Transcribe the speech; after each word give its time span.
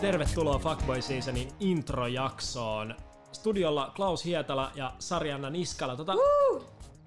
Tervetuloa 0.00 0.58
Fuckboy 0.58 1.02
Seasonin 1.02 1.48
introjaksoon. 1.60 2.94
Studiolla 3.32 3.92
Klaus 3.96 4.24
Hietala 4.24 4.72
ja 4.74 4.92
Sarjanna 4.98 5.50
Niskala. 5.50 5.96
Tota, 5.96 6.12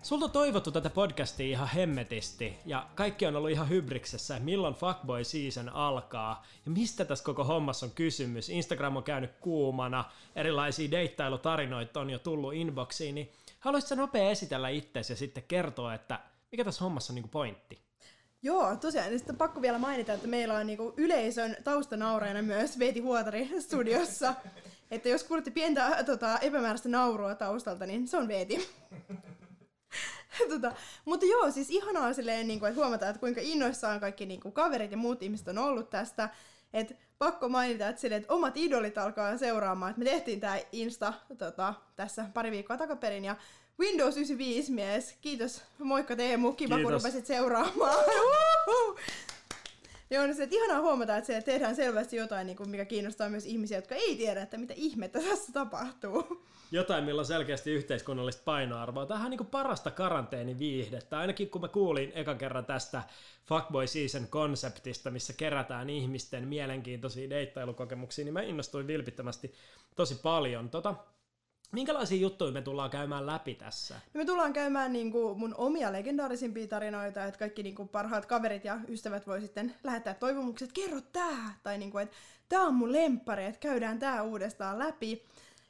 sulta 0.01 0.25
on 0.25 0.31
toivottu 0.31 0.71
tätä 0.71 0.89
podcastia 0.89 1.47
ihan 1.47 1.67
hemmetisti 1.67 2.57
ja 2.65 2.85
kaikki 2.95 3.25
on 3.25 3.35
ollut 3.35 3.49
ihan 3.49 3.69
hybriksessä, 3.69 4.35
että 4.35 4.45
milloin 4.45 4.73
Fuckboy 4.73 5.23
Season 5.23 5.69
alkaa 5.69 6.45
ja 6.65 6.71
mistä 6.71 7.05
tässä 7.05 7.25
koko 7.25 7.43
hommassa 7.43 7.85
on 7.85 7.91
kysymys. 7.91 8.49
Instagram 8.49 8.97
on 8.97 9.03
käynyt 9.03 9.31
kuumana, 9.39 10.05
erilaisia 10.35 10.91
deittailutarinoita 10.91 11.99
on 11.99 12.09
jo 12.09 12.19
tullut 12.19 12.53
inboxiin, 12.53 13.15
niin 13.15 13.31
haluaisitko 13.59 13.95
nopea 13.95 14.29
esitellä 14.29 14.69
itsesi 14.69 15.13
ja 15.13 15.17
sitten 15.17 15.43
kertoa, 15.47 15.93
että 15.93 16.19
mikä 16.51 16.63
tässä 16.63 16.83
hommassa 16.83 17.13
on 17.13 17.15
niinku 17.15 17.29
pointti? 17.29 17.88
Joo, 18.41 18.75
tosiaan. 18.75 19.17
Sitten 19.17 19.37
pakko 19.37 19.61
vielä 19.61 19.79
mainita, 19.79 20.13
että 20.13 20.27
meillä 20.27 20.53
on 20.53 20.67
niinku 20.67 20.93
yleisön 20.97 21.57
taustanaurajana 21.63 22.41
myös 22.41 22.79
Veeti 22.79 22.99
Huotari 22.99 23.49
studiossa. 23.59 24.33
että 24.91 25.09
jos 25.09 25.23
kuulette 25.23 25.51
pientä 25.51 26.03
tota, 26.05 26.39
epämääräistä 26.39 26.89
naurua 26.89 27.35
taustalta, 27.35 27.85
niin 27.85 28.07
se 28.07 28.17
on 28.17 28.27
Veeti. 28.27 28.69
tota, 30.49 30.71
mutta 31.05 31.25
joo, 31.25 31.51
siis 31.51 31.69
ihanaa 31.69 32.13
silleen, 32.13 32.47
niin 32.47 32.59
kuin, 32.59 32.69
että 32.69 32.81
huomataan, 32.81 33.09
että 33.09 33.19
kuinka 33.19 33.41
innoissaan 33.43 33.99
kaikki 33.99 34.25
niin 34.25 34.39
kuin, 34.39 34.53
kaverit 34.53 34.91
ja 34.91 34.97
muut 34.97 35.23
ihmiset 35.23 35.47
on 35.47 35.57
ollut 35.57 35.89
tästä. 35.89 36.29
Et 36.73 36.95
pakko 37.17 37.49
mainita, 37.49 37.87
että, 37.87 38.01
silleen, 38.01 38.21
että 38.21 38.33
omat 38.33 38.57
idolit 38.57 38.97
alkaa 38.97 39.37
seuraamaan. 39.37 39.91
Et 39.91 39.97
me 39.97 40.05
tehtiin 40.05 40.39
tämä 40.39 40.57
Insta 40.71 41.13
tota, 41.37 41.73
tässä 41.95 42.25
pari 42.33 42.51
viikkoa 42.51 42.77
takaperin 42.77 43.25
ja 43.25 43.35
Windows 43.79 44.17
95 44.17 44.71
mies, 44.71 45.15
kiitos. 45.21 45.61
Moikka 45.77 46.15
Teemu, 46.15 46.53
kiva 46.53 46.75
kun 46.75 46.83
Kiitos. 46.85 47.03
rupesit 47.03 47.25
seuraamaan. 47.25 48.05
Joo, 50.11 50.25
niin 50.25 50.35
se, 50.35 50.43
että 50.43 50.55
ihanaa 50.55 50.81
huomata, 50.81 51.17
että 51.17 51.27
se 51.27 51.41
tehdään 51.41 51.75
selvästi 51.75 52.15
jotain, 52.15 52.47
niin 52.47 52.57
kuin, 52.57 52.69
mikä 52.69 52.85
kiinnostaa 52.85 53.29
myös 53.29 53.45
ihmisiä, 53.45 53.77
jotka 53.77 53.95
ei 53.95 54.15
tiedä, 54.15 54.41
että 54.41 54.57
mitä 54.57 54.73
ihmettä 54.77 55.19
tässä 55.19 55.53
tapahtuu. 55.53 56.45
jotain, 56.71 57.03
millä 57.03 57.19
on 57.19 57.25
selkeästi 57.25 57.71
yhteiskunnallista 57.71 58.41
painoarvoa. 58.45 59.05
Tämähän 59.05 59.25
on 59.25 59.37
niin 59.37 59.45
parasta 59.45 59.91
karanteeniviihdettä. 59.91 61.19
Ainakin 61.19 61.49
kun 61.49 61.61
mä 61.61 61.67
kuulin 61.67 62.11
eka 62.15 62.35
kerran 62.35 62.65
tästä 62.65 63.03
Fuckboy 63.45 63.87
Season-konseptista, 63.87 65.11
missä 65.11 65.33
kerätään 65.33 65.89
ihmisten 65.89 66.47
mielenkiintoisia 66.47 67.29
deittailukokemuksia, 67.29 68.25
niin 68.25 68.33
mä 68.33 68.41
innostuin 68.41 68.87
vilpittömästi 68.87 69.53
tosi 69.95 70.15
paljon. 70.15 70.69
Tota, 70.69 70.95
minkälaisia 71.71 72.17
juttuja 72.17 72.51
me 72.51 72.61
tullaan 72.61 72.89
käymään 72.89 73.25
läpi 73.25 73.55
tässä? 73.55 73.95
No 74.13 74.17
me 74.17 74.25
tullaan 74.25 74.53
käymään 74.53 74.93
niin 74.93 75.11
kuin 75.11 75.39
mun 75.39 75.55
omia 75.57 75.91
legendaarisimpia 75.91 76.67
tarinoita, 76.67 77.25
että 77.25 77.39
kaikki 77.39 77.63
niin 77.63 77.75
kuin 77.75 77.89
parhaat 77.89 78.25
kaverit 78.25 78.65
ja 78.65 78.79
ystävät 78.87 79.27
voi 79.27 79.41
sitten 79.41 79.75
lähettää 79.83 80.13
toivomukset, 80.13 80.69
että 80.69 80.81
kerro 80.81 81.01
tää, 81.01 81.53
tai 81.63 81.77
niin 81.77 81.91
kuin, 81.91 82.03
että 82.03 82.15
tää 82.49 82.61
on 82.61 82.73
mun 82.73 82.91
lemppari, 82.91 83.45
että 83.45 83.59
käydään 83.59 83.99
tää 83.99 84.23
uudestaan 84.23 84.79
läpi. 84.79 85.25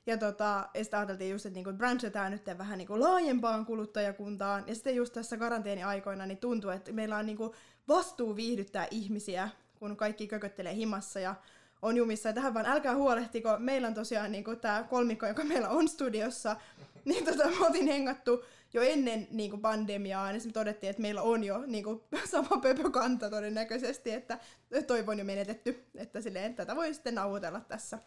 Ja, 0.05 0.17
tota, 0.17 0.69
ja 0.73 0.83
sitten 0.83 0.99
ajateltiin 0.99 1.31
just, 1.31 1.45
että 1.45 1.57
niinku 1.57 1.73
branchataan 1.73 2.31
nyt 2.31 2.45
vähän 2.57 2.77
niinku 2.77 2.99
laajempaan 2.99 3.65
kuluttajakuntaan. 3.65 4.63
Ja 4.67 4.75
sitten 4.75 4.95
just 4.95 5.13
tässä 5.13 5.37
karanteeniaikoina 5.37 6.25
niin 6.25 6.37
tuntuu, 6.37 6.69
että 6.69 6.91
meillä 6.91 7.17
on 7.17 7.25
niinku 7.25 7.55
vastuu 7.87 8.35
viihdyttää 8.35 8.87
ihmisiä, 8.91 9.49
kun 9.79 9.97
kaikki 9.97 10.27
kököttelee 10.27 10.75
himassa 10.75 11.19
ja 11.19 11.35
on 11.81 11.97
jumissa. 11.97 12.29
Ja 12.29 12.33
tähän 12.33 12.53
vaan 12.53 12.65
älkää 12.65 12.95
huolehtiko, 12.95 13.49
meillä 13.57 13.87
on 13.87 13.93
tosiaan 13.93 14.31
niinku 14.31 14.55
tämä 14.55 14.83
kolmikko, 14.83 15.25
joka 15.25 15.43
meillä 15.43 15.69
on 15.69 15.87
studiossa, 15.87 16.55
niin 17.05 17.25
tota, 17.25 17.47
me 17.47 17.65
oltiin 17.65 17.87
hengattu 17.87 18.43
jo 18.73 18.81
ennen 18.81 19.27
niinku 19.31 19.57
pandemiaa, 19.57 20.31
niin 20.31 20.41
me 20.45 20.51
todettiin, 20.51 20.89
että 20.89 21.01
meillä 21.01 21.21
on 21.21 21.43
jo 21.43 21.63
niinku 21.67 22.03
sama 22.31 22.61
pöpökanta 22.61 23.29
todennäköisesti, 23.29 24.11
että 24.11 24.39
toivo 24.87 25.11
on 25.11 25.19
jo 25.19 25.25
menetetty, 25.25 25.85
että 25.95 26.21
silleen, 26.21 26.55
tätä 26.55 26.75
voi 26.75 26.93
sitten 26.93 27.15
nauhoitella 27.15 27.59
tässä. 27.59 27.99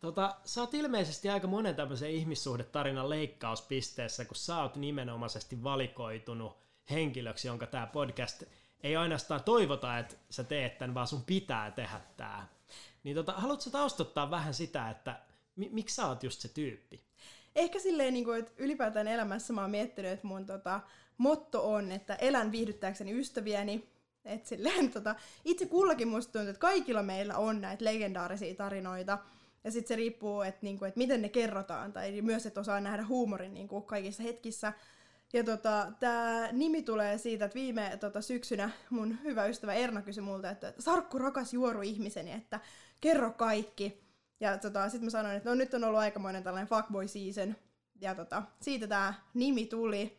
Tota, 0.00 0.36
sä 0.44 0.60
oot 0.60 0.74
ilmeisesti 0.74 1.28
aika 1.28 1.46
monen 1.46 1.74
tämmöisen 1.74 2.10
ihmissuhdetarinan 2.10 3.10
leikkauspisteessä, 3.10 4.24
kun 4.24 4.36
sä 4.36 4.62
oot 4.62 4.76
nimenomaisesti 4.76 5.62
valikoitunut 5.62 6.56
henkilöksi, 6.90 7.48
jonka 7.48 7.66
tämä 7.66 7.86
podcast 7.86 8.42
ei 8.82 8.96
ainoastaan 8.96 9.44
toivota, 9.44 9.98
että 9.98 10.14
sä 10.30 10.44
teet 10.44 10.78
tämän, 10.78 10.94
vaan 10.94 11.06
sun 11.06 11.24
pitää 11.24 11.70
tehdä 11.70 12.00
tää. 12.16 12.48
Niin 13.04 13.16
tota, 13.16 13.32
haluatko 13.32 13.70
taustottaa 13.70 14.30
vähän 14.30 14.54
sitä, 14.54 14.90
että 14.90 15.20
mi- 15.56 15.70
miksi 15.72 15.94
sä 15.94 16.06
oot 16.06 16.22
just 16.22 16.40
se 16.40 16.48
tyyppi? 16.48 17.06
Ehkä 17.54 17.78
silleen, 17.78 18.14
niin 18.14 18.24
kuin, 18.24 18.38
että 18.38 18.52
ylipäätään 18.56 19.08
elämässä 19.08 19.52
mä 19.52 19.60
oon 19.60 19.70
miettinyt, 19.70 20.12
että 20.12 20.26
mun 20.26 20.46
tota, 20.46 20.80
motto 21.18 21.72
on, 21.72 21.92
että 21.92 22.14
elän 22.14 22.52
viihdyttääkseni 22.52 23.18
ystäviäni. 23.18 23.88
Et 24.24 24.46
silleen, 24.46 24.90
tota, 24.92 25.14
itse 25.44 25.66
kullakin 25.66 26.08
musta 26.08 26.32
tuntuu, 26.32 26.50
että 26.50 26.60
kaikilla 26.60 27.02
meillä 27.02 27.36
on 27.36 27.60
näitä 27.60 27.84
legendaarisia 27.84 28.54
tarinoita. 28.54 29.18
Ja 29.64 29.70
sitten 29.70 29.88
se 29.88 29.96
riippuu, 29.96 30.42
että, 30.42 30.60
niinku, 30.62 30.84
että 30.84 30.98
miten 30.98 31.22
ne 31.22 31.28
kerrotaan, 31.28 31.92
tai 31.92 32.22
myös, 32.22 32.46
että 32.46 32.60
osaa 32.60 32.80
nähdä 32.80 33.06
huumorin 33.06 33.54
niinku, 33.54 33.80
kaikissa 33.80 34.22
hetkissä. 34.22 34.72
Ja 35.32 35.44
tota, 35.44 35.92
tämä 36.00 36.48
nimi 36.52 36.82
tulee 36.82 37.18
siitä, 37.18 37.44
että 37.44 37.54
viime 37.54 37.96
tota, 38.00 38.20
syksynä 38.20 38.70
mun 38.90 39.18
hyvä 39.24 39.46
ystävä 39.46 39.74
Erna 39.74 40.02
kysyi 40.02 40.22
multa, 40.22 40.50
että 40.50 40.72
Sarkku 40.78 41.18
rakas 41.18 41.54
juoru 41.54 41.82
ihmiseni, 41.82 42.32
että 42.32 42.60
kerro 43.00 43.30
kaikki. 43.30 44.06
Ja 44.40 44.58
tota, 44.58 44.88
sitten 44.88 45.04
mä 45.06 45.10
sanoin, 45.10 45.36
että 45.36 45.48
no 45.48 45.54
nyt 45.54 45.74
on 45.74 45.84
ollut 45.84 46.00
aikamoinen 46.00 46.42
tällainen 46.42 46.68
fuckboy 46.68 47.08
season. 47.08 47.56
Ja 48.00 48.14
tota, 48.14 48.42
siitä 48.60 48.86
tämä 48.86 49.14
nimi 49.34 49.66
tuli. 49.66 50.18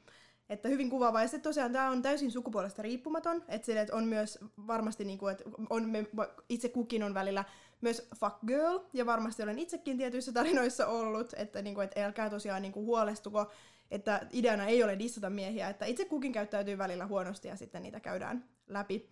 Että 0.49 0.69
hyvin 0.69 0.89
kuvaava. 0.89 1.21
Ja 1.21 1.39
tosiaan 1.39 1.73
tämä 1.73 1.89
on 1.89 2.01
täysin 2.01 2.31
sukupuolesta 2.31 2.81
riippumaton. 2.81 3.43
Että 3.47 3.65
sille, 3.65 3.81
että 3.81 3.95
on 3.95 4.03
myös 4.03 4.39
varmasti, 4.67 5.05
niinku, 5.05 5.27
että 5.27 5.43
on 5.69 5.89
me, 5.89 6.05
itse 6.49 6.69
kukin 6.69 7.03
on 7.03 7.13
välillä 7.13 7.43
myös 7.81 8.07
fuck 8.19 8.35
girl. 8.47 8.79
Ja 8.93 9.05
varmasti 9.05 9.43
olen 9.43 9.59
itsekin 9.59 9.97
tietyissä 9.97 10.31
tarinoissa 10.31 10.87
ollut. 10.87 11.33
Että 11.35 11.61
niinku, 11.61 11.81
et 11.81 11.97
älkää 11.97 12.29
tosiaan 12.29 12.61
niinku, 12.61 12.85
huolestuko. 12.85 13.51
Että 13.91 14.27
ideana 14.31 14.65
ei 14.65 14.83
ole 14.83 14.99
dissata 14.99 15.29
miehiä. 15.29 15.69
Että 15.69 15.85
itse 15.85 16.05
kukin 16.05 16.31
käyttäytyy 16.31 16.77
välillä 16.77 17.07
huonosti 17.07 17.47
ja 17.47 17.55
sitten 17.55 17.83
niitä 17.83 17.99
käydään 17.99 18.45
läpi. 18.67 19.09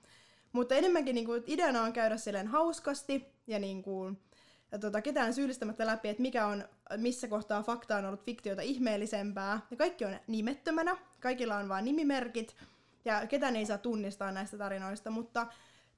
Mutta 0.52 0.75
enemmänkin 0.75 1.16
niinku, 1.16 1.31
ideana 1.46 1.81
on 1.81 1.94
käydä 1.94 2.18
silleen 2.18 2.47
hauskasti 2.47 3.25
ja 3.47 3.59
niinku, 3.59 4.12
ja 4.72 4.80
tota, 4.80 5.02
ketään 5.02 5.34
syyllistämättä 5.34 5.85
läpi, 5.85 6.09
että 6.09 6.22
mikä 6.22 6.47
on, 6.47 6.64
missä 6.97 7.28
kohtaa 7.28 7.64
fakta 7.64 7.96
on 7.96 8.06
ollut 8.06 8.25
fiktiota 8.25 8.62
ihmeellisempää. 8.62 9.59
Ja 9.72 9.78
kaikki 9.78 10.06
on 10.06 10.19
nimettömänä, 10.28 10.97
kaikilla 11.19 11.58
on 11.58 11.69
vain 11.69 11.85
nimimerkit, 11.85 12.56
ja 13.06 13.28
ketään 13.28 13.56
ei 13.56 13.66
saa 13.66 13.78
tunnistaa 13.78 14.31
näistä 14.31 14.58
tarinoista, 14.58 15.09
mutta 15.09 15.47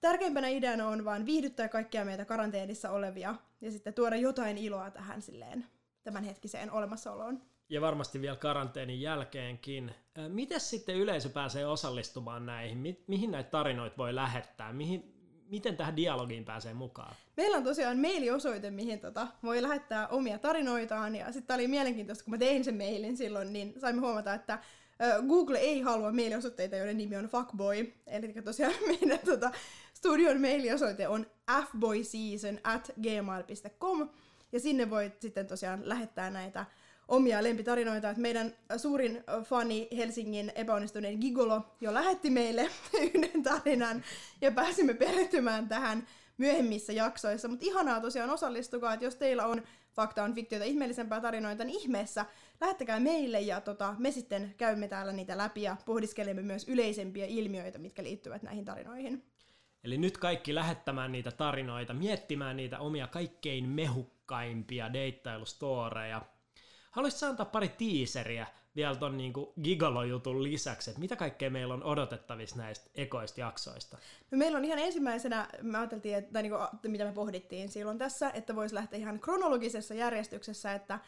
tärkeimpänä 0.02 0.48
ideana 0.48 0.88
on 0.88 1.06
vain 1.06 1.26
viihdyttää 1.26 1.70
kaikkia 1.70 2.06
meitä 2.06 2.26
karanteenissa 2.26 2.92
olevia, 2.92 3.36
ja 3.62 3.72
sitten 3.72 3.94
tuoda 3.94 4.16
jotain 4.16 4.58
iloa 4.58 4.92
tähän 4.92 5.22
silleen 5.22 5.66
tämänhetkiseen 6.04 6.72
olemassaoloon. 6.72 7.42
Ja 7.70 7.82
varmasti 7.82 8.22
vielä 8.22 8.36
karanteenin 8.36 9.02
jälkeenkin. 9.02 9.92
Miten 10.28 10.60
sitten 10.60 10.96
yleisö 10.96 11.30
pääsee 11.30 11.66
osallistumaan 11.66 12.46
näihin? 12.46 12.78
Mi- 12.78 13.04
mihin 13.08 13.32
näitä 13.32 13.50
tarinoita 13.50 13.98
voi 13.98 14.16
lähettää? 14.16 14.74
Mihin, 14.74 15.14
miten 15.50 15.78
tähän 15.78 15.96
dialogiin 15.96 16.46
pääsee 16.46 16.74
mukaan? 16.74 17.16
Meillä 17.38 17.58
on 17.58 17.64
tosiaan 17.64 17.98
mailiosoite, 18.00 18.72
mihin 18.72 19.00
tota, 19.00 19.28
voi 19.44 19.62
lähettää 19.62 20.08
omia 20.08 20.40
tarinoitaan. 20.40 21.16
Ja 21.16 21.32
sitten 21.32 21.54
oli 21.54 21.68
mielenkiintoista, 21.68 22.24
kun 22.24 22.32
mä 22.32 22.38
tein 22.38 22.64
sen 22.64 22.78
mailin 22.78 23.18
silloin, 23.18 23.54
niin 23.54 23.74
saimme 23.80 24.02
huomata, 24.02 24.34
että 24.34 24.60
Google 25.28 25.58
ei 25.58 25.82
halua 25.82 26.12
mailiosoitteita, 26.12 26.76
joiden 26.76 26.98
nimi 26.98 27.16
on 27.16 27.26
fuckboy. 27.26 27.94
Eli 28.08 28.34
tosiaan 28.34 28.74
meidän 28.88 29.20
tota, 29.26 29.52
studion 29.94 30.42
mailiosoite 30.42 31.08
on 31.08 31.26
fboyseason 31.72 32.60
at 32.64 32.92
gmail.com. 33.02 34.10
Ja 34.52 34.60
sinne 34.60 34.90
voit 34.90 35.22
sitten 35.22 35.48
tosiaan 35.48 35.90
lähettää 35.90 36.30
näitä 36.30 36.66
omia 37.08 37.44
lempitarinoita. 37.44 38.10
Että 38.10 38.22
meidän 38.22 38.54
suurin 38.78 39.24
fani 39.44 39.88
Helsingin 39.98 40.52
epäonnistuneen 40.56 41.20
Gigolo 41.20 41.62
jo 41.82 41.94
lähetti 41.94 42.30
meille 42.30 42.70
yhden 43.14 43.44
tarinan 43.44 44.04
ja 44.42 44.52
pääsimme 44.52 44.94
perehtymään 44.94 45.68
tähän 45.68 46.08
myöhemmissä 46.38 46.94
jaksoissa. 46.94 47.48
Mutta 47.48 47.66
ihanaa 47.66 48.02
tosiaan 48.02 48.30
osallistukaa, 48.30 48.94
että 48.94 49.06
jos 49.06 49.16
teillä 49.16 49.46
on 49.46 49.64
fakta 49.98 50.24
on 50.24 50.34
fiktiota 50.34 50.66
ihmeellisempää 50.66 51.22
tarinoita, 51.22 51.64
niin 51.64 51.80
ihmeessä 51.80 52.26
lähettäkää 52.62 53.00
meille 53.00 53.42
ja 53.42 53.62
tota, 53.62 53.96
me 53.98 54.12
sitten 54.12 54.54
käymme 54.58 54.88
täällä 54.88 55.14
niitä 55.14 55.38
läpi 55.38 55.62
ja 55.62 55.76
pohdiskelemme 55.86 56.42
myös 56.42 56.68
yleisempiä 56.68 57.26
ilmiöitä, 57.26 57.78
mitkä 57.78 58.04
liittyvät 58.04 58.44
näihin 58.44 58.66
tarinoihin. 58.66 59.24
Eli 59.84 59.98
nyt 59.98 60.18
kaikki 60.18 60.56
lähettämään 60.56 61.12
niitä 61.12 61.32
tarinoita, 61.32 61.94
miettimään 61.94 62.58
niitä 62.58 62.80
omia 62.80 63.08
kaikkein 63.08 63.70
mehukkaimpia 63.70 64.94
deittailustoreja. 64.94 66.22
Haluaisitko 66.92 67.26
antaa 67.26 67.46
pari 67.46 67.70
tiiseriä 67.70 68.48
vielä 68.76 68.96
ton 68.96 69.18
niinku 69.18 69.54
Gigolo-jutun 69.64 70.44
lisäksi, 70.44 70.90
että 70.90 71.00
mitä 71.00 71.16
kaikkea 71.16 71.50
meillä 71.50 71.74
on 71.74 71.84
odotettavissa 71.84 72.58
näistä 72.58 72.90
ekoista 72.96 73.40
jaksoista? 73.40 73.98
No 74.32 74.38
meillä 74.38 74.58
on 74.58 74.66
ihan 74.66 74.80
ensimmäisenä, 74.80 75.48
me 75.62 75.78
ajateltiin, 75.78 76.16
että, 76.16 76.34
tai 76.34 76.42
niinku, 76.42 76.58
mitä 76.88 77.06
me 77.06 77.12
pohdittiin 77.12 77.70
silloin 77.70 77.98
tässä, 77.98 78.32
että 78.34 78.56
voisi 78.56 78.76
lähteä 78.76 79.00
ihan 79.00 79.20
kronologisessa 79.20 79.94
järjestyksessä, 79.94 80.74
että 80.74 81.00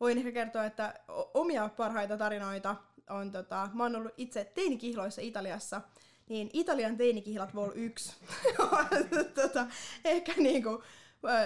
voin 0.00 0.18
ehkä 0.18 0.32
kertoa, 0.32 0.64
että 0.64 0.94
omia 1.34 1.68
parhaita 1.76 2.16
tarinoita 2.16 2.76
on, 3.10 3.32
tota, 3.32 3.70
mä 3.74 3.82
oon 3.82 3.96
ollut 3.96 4.12
itse 4.16 4.52
teinikihloissa 4.54 5.22
Italiassa, 5.22 5.80
niin 6.28 6.50
Italian 6.52 6.96
teinikihlat 6.96 7.54
Vol 7.54 7.70
1 7.74 8.16
on 8.58 8.86
tota, 9.42 9.66
ehkä 10.04 10.32
niinku, 10.36 10.82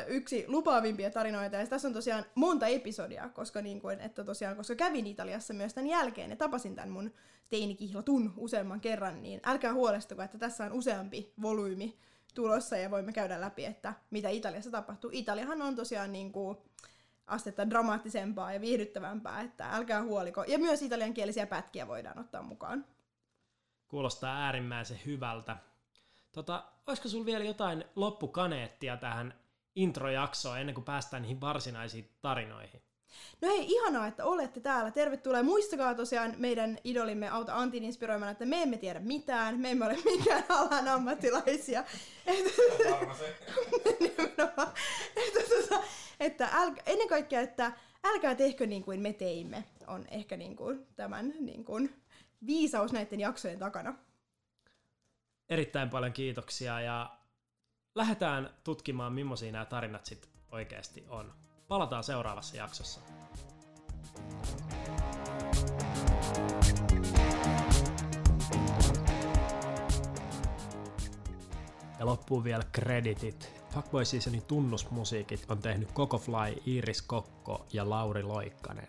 yksi 0.06 0.44
lupaavimpia 0.49 1.11
tarinoita. 1.11 1.56
Ja 1.56 1.67
tässä 1.67 1.88
on 1.88 1.94
tosiaan 1.94 2.25
monta 2.34 2.67
episodia, 2.67 3.28
koska, 3.28 3.62
niin 3.62 3.81
kuin, 3.81 4.00
että 4.00 4.25
tosiaan, 4.25 4.56
koska 4.56 4.75
kävin 4.75 5.06
Italiassa 5.06 5.55
myös 5.55 5.75
tämän 5.75 5.90
jälkeen 5.90 6.31
ja 6.31 6.37
tapasin 6.37 6.75
tämän 6.75 6.90
mun 6.90 7.12
teinikihlatun 7.50 8.32
useamman 8.37 8.81
kerran, 8.81 9.22
niin 9.22 9.40
älkää 9.44 9.75
huolestuko, 9.75 10.22
että 10.22 10.38
tässä 10.38 10.64
on 10.64 10.72
useampi 10.72 11.32
volyymi 11.43 11.99
tulossa 12.34 12.76
ja 12.76 12.90
voimme 12.90 13.12
käydä 13.12 13.40
läpi, 13.40 13.64
että 13.64 13.94
mitä 14.11 14.28
Italiassa 14.28 14.70
tapahtuu. 14.70 15.11
Italiahan 15.12 15.62
on 15.62 15.76
tosiaan 15.76 16.12
niin 16.12 16.32
kuin, 16.32 16.58
astetta 17.31 17.70
dramaattisempaa 17.70 18.52
ja 18.52 18.61
viihdyttävämpää, 18.61 19.40
että 19.40 19.70
älkää 19.70 20.02
huoliko. 20.02 20.44
Ja 20.44 20.58
myös 20.58 20.82
italiankielisiä 20.82 21.46
pätkiä 21.46 21.88
voidaan 21.88 22.19
ottaa 22.19 22.43
mukaan. 22.43 22.87
Kuulostaa 23.88 24.44
äärimmäisen 24.44 25.00
hyvältä. 25.06 25.56
Tota, 26.32 26.64
olisiko 26.87 27.08
sulla 27.08 27.26
vielä 27.26 27.44
jotain 27.44 27.84
loppukaneettia 27.96 28.96
tähän 28.96 29.34
introjaksoon 29.82 30.61
ennen 30.61 30.75
kuin 30.75 30.85
päästään 30.85 31.23
niihin 31.23 31.41
varsinaisiin 31.41 32.11
tarinoihin? 32.23 32.82
No 33.41 33.49
hei, 33.49 33.67
ihanaa, 33.73 34.06
että 34.06 34.25
olette 34.25 34.61
täällä. 34.61 34.91
Tervetuloa. 34.91 35.43
Muistakaa 35.43 35.94
tosiaan 35.94 36.35
meidän 36.38 36.79
idolimme 36.85 37.29
Auta 37.29 37.56
Antin 37.56 37.85
inspiroimana, 37.85 38.31
että 38.31 38.47
me 38.47 38.62
emme 38.62 38.77
tiedä 38.77 39.00
mitään, 39.00 39.61
me 39.61 39.71
emme 39.71 39.87
ole 39.87 39.99
mikään 40.05 40.44
alan 40.49 40.88
ammattilaisia. 40.88 41.85
että, 43.97 44.23
tota, 44.37 45.82
että 46.21 46.49
ennen 46.87 47.09
kaikkea, 47.09 47.41
että 47.41 47.73
älkää 48.05 48.35
tehkö 48.35 48.67
niin 48.67 48.82
kuin 48.82 49.00
me 49.00 49.12
teimme, 49.12 49.65
on 49.87 50.05
ehkä 50.11 50.37
niin 50.37 50.56
kuin 50.56 50.87
tämän 50.97 51.35
niin 51.41 51.65
kuin 51.65 52.03
viisaus 52.47 52.93
näiden 52.93 53.21
jaksojen 53.21 53.59
takana. 53.59 53.94
Erittäin 55.49 55.91
paljon 55.91 56.12
kiitoksia 56.12 56.81
ja 56.81 57.19
lähdetään 57.94 58.50
tutkimaan, 58.64 59.12
millaisia 59.12 59.52
nämä 59.52 59.64
tarinat 59.64 60.06
sitten 60.06 60.31
oikeasti 60.52 61.04
on. 61.08 61.32
Palataan 61.69 62.04
seuraavassa 62.04 62.56
jaksossa. 62.56 63.00
Ja 71.98 72.06
loppuu 72.06 72.44
vielä 72.44 72.64
kreditit. 72.72 73.52
Fuckboy 73.75 74.04
Seasonin 74.04 74.43
tunnusmusiikit 74.43 75.44
on 75.48 75.58
tehnyt 75.58 75.93
Koko 75.93 76.19
Fly, 76.19 76.62
Iris 76.66 77.02
Kokko 77.02 77.66
ja 77.72 77.90
Lauri 77.90 78.22
Loikkanen. 78.22 78.88